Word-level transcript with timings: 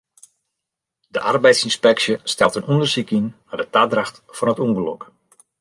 De 1.15 1.19
arbeidsynspeksje 1.29 2.15
stelt 2.31 2.57
in 2.59 2.67
ûndersyk 2.73 3.09
yn 3.19 3.27
nei 3.47 3.57
de 3.59 3.65
tadracht 3.73 4.15
fan 4.37 4.51
it 4.51 4.61
ûngelok. 4.65 5.01